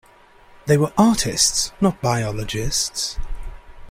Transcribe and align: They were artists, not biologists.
They 0.65 0.77
were 0.77 0.91
artists, 0.97 1.73
not 1.79 2.01
biologists. 2.01 3.19